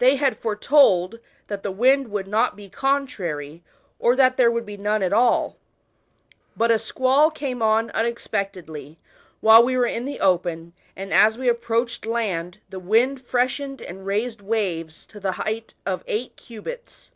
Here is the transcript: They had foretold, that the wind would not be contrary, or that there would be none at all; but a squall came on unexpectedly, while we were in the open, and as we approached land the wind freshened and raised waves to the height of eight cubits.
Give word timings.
They 0.00 0.16
had 0.16 0.38
foretold, 0.40 1.20
that 1.46 1.62
the 1.62 1.70
wind 1.70 2.08
would 2.10 2.26
not 2.26 2.56
be 2.56 2.68
contrary, 2.68 3.62
or 4.00 4.16
that 4.16 4.36
there 4.36 4.50
would 4.50 4.66
be 4.66 4.76
none 4.76 5.04
at 5.04 5.12
all; 5.12 5.56
but 6.56 6.72
a 6.72 6.80
squall 6.80 7.30
came 7.30 7.62
on 7.62 7.88
unexpectedly, 7.92 8.98
while 9.40 9.62
we 9.62 9.76
were 9.76 9.86
in 9.86 10.04
the 10.04 10.18
open, 10.18 10.72
and 10.96 11.12
as 11.14 11.38
we 11.38 11.48
approached 11.48 12.04
land 12.06 12.58
the 12.70 12.80
wind 12.80 13.22
freshened 13.24 13.80
and 13.80 14.04
raised 14.04 14.40
waves 14.42 15.06
to 15.06 15.20
the 15.20 15.30
height 15.38 15.74
of 15.86 16.02
eight 16.08 16.34
cubits. 16.34 17.12